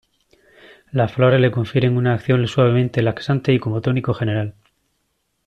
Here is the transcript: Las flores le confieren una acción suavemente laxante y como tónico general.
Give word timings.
Las 0.91 1.13
flores 1.13 1.39
le 1.39 1.51
confieren 1.51 1.95
una 1.95 2.15
acción 2.15 2.47
suavemente 2.47 3.03
laxante 3.03 3.53
y 3.53 3.59
como 3.59 3.81
tónico 3.81 4.15
general. 4.15 4.55